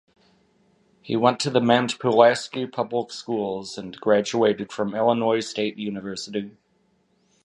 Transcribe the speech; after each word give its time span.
He 1.03 1.15
went 1.15 1.39
to 1.41 1.51
the 1.51 1.61
Mount 1.61 1.99
Pulaski 1.99 2.65
Public 2.65 3.11
Schools 3.11 3.77
and 3.77 3.95
graduated 4.01 4.71
from 4.71 4.95
Illinois 4.95 5.41
State 5.41 5.77
University. 5.77 6.57